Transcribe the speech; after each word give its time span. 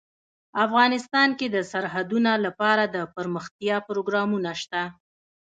افغانستان 0.65 1.29
کې 1.39 1.47
د 1.55 1.57
سرحدونه 1.71 2.31
لپاره 2.45 2.83
دپرمختیا 2.97 3.77
پروګرامونه 3.87 4.51
شته. 4.61 4.81